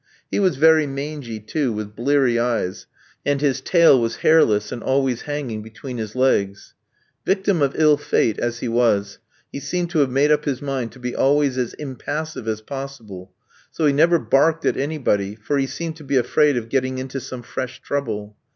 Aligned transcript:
He 0.31 0.39
was 0.39 0.55
very 0.55 0.87
mangy, 0.87 1.39
too, 1.39 1.71
with 1.71 1.95
bleary 1.95 2.39
eyes, 2.39 2.87
and 3.23 3.39
his 3.39 3.61
tail 3.61 4.01
was 4.01 4.15
hairless, 4.25 4.71
and 4.71 4.81
always 4.81 5.21
hanging 5.29 5.61
between 5.61 5.99
his 5.99 6.15
legs. 6.15 6.73
Victim 7.23 7.61
of 7.61 7.75
ill 7.77 7.97
fate 7.97 8.39
as 8.39 8.61
he 8.61 8.67
was, 8.67 9.19
he 9.51 9.59
seemed 9.59 9.91
to 9.91 9.99
have 9.99 10.09
made 10.09 10.31
up 10.31 10.45
his 10.45 10.59
mind 10.59 10.91
to 10.93 10.99
be 10.99 11.15
always 11.15 11.55
as 11.59 11.73
impassive 11.75 12.47
as 12.47 12.61
possible; 12.61 13.31
so 13.69 13.85
he 13.85 13.93
never 13.93 14.17
barked 14.17 14.65
at 14.65 14.75
anybody, 14.75 15.35
for 15.35 15.59
he 15.59 15.67
seemed 15.67 15.95
to 15.97 16.03
be 16.03 16.17
afraid 16.17 16.57
of 16.57 16.67
getting 16.69 16.97
into 16.97 17.19
some 17.19 17.43
fresh 17.43 17.79
trouble. 17.79 18.35